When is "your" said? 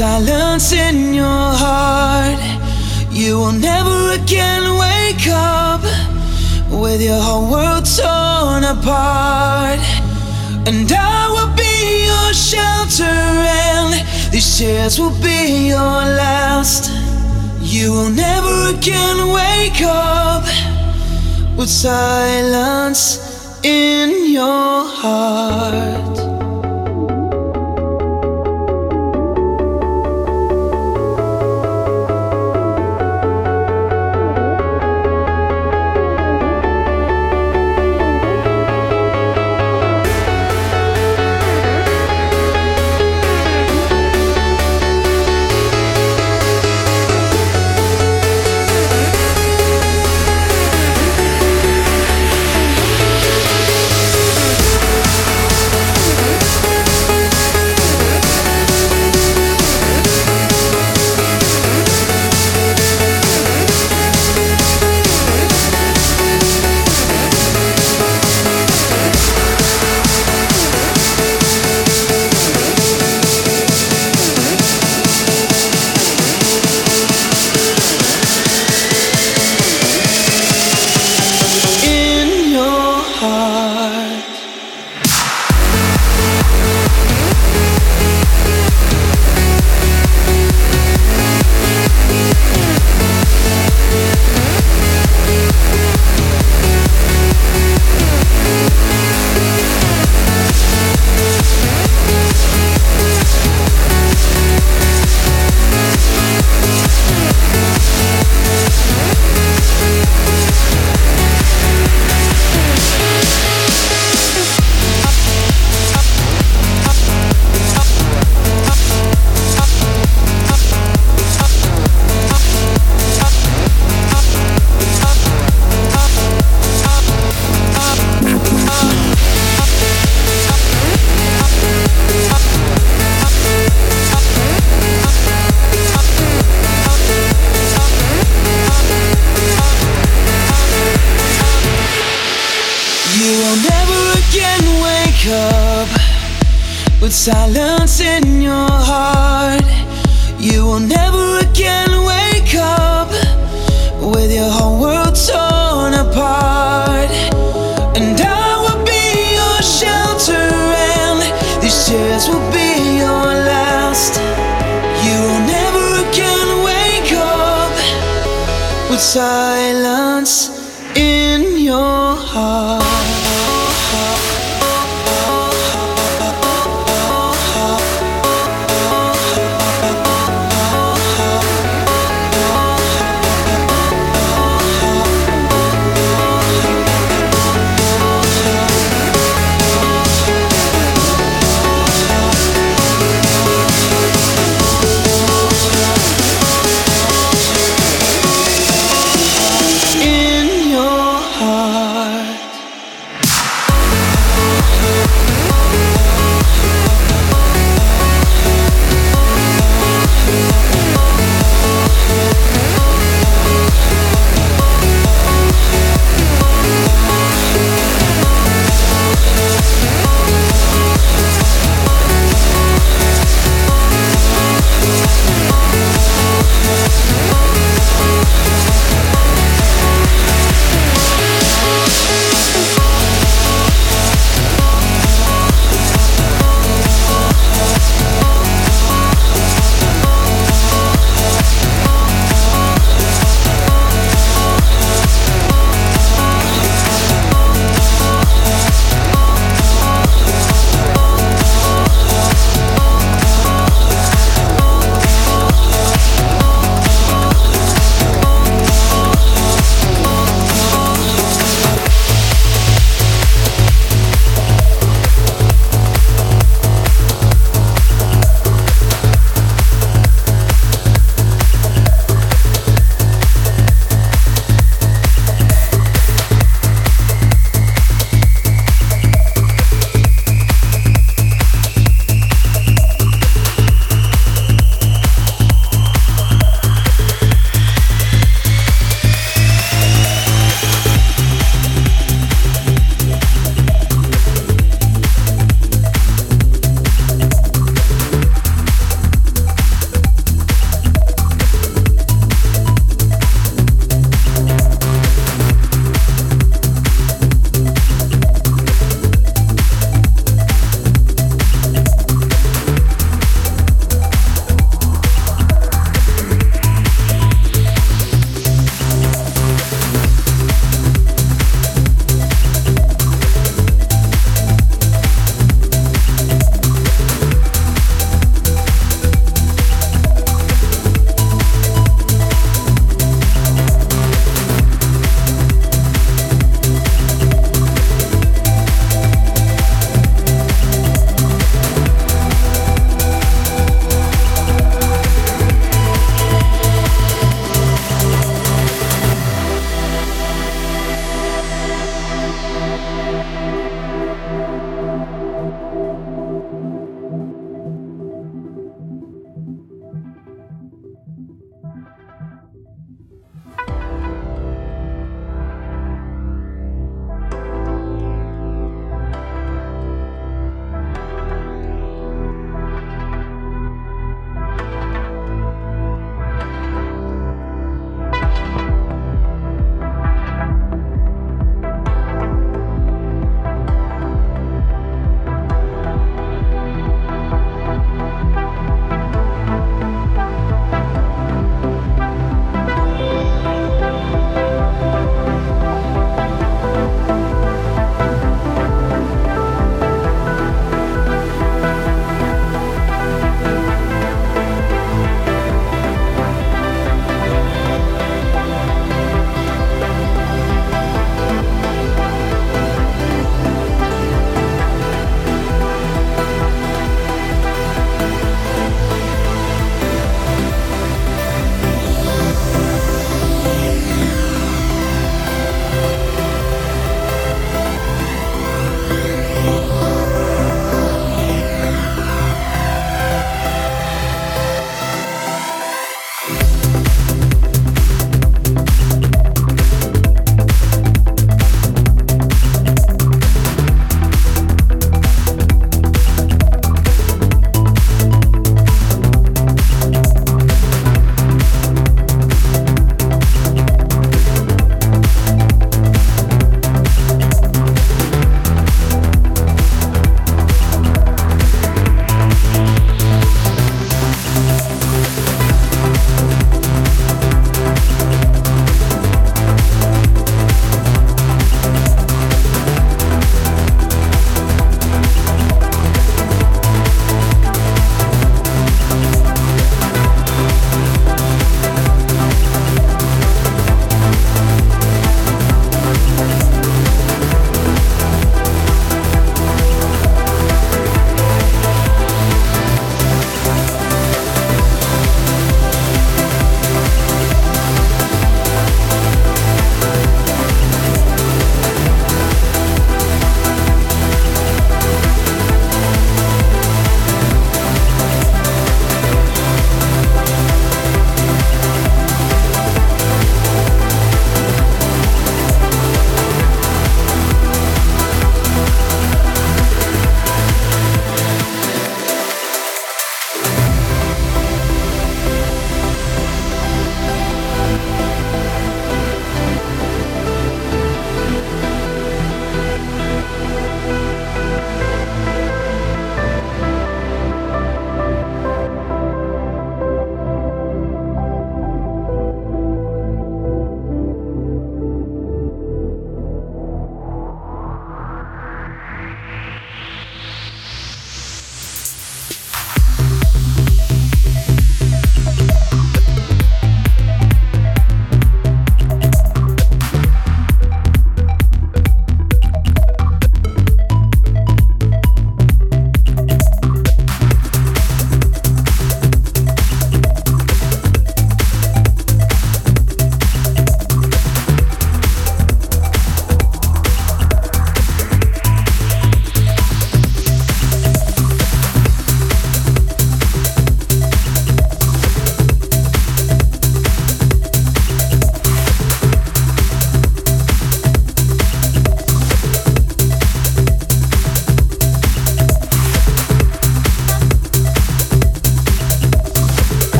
1.12-1.46, 7.02-7.20, 12.08-12.32, 15.68-15.98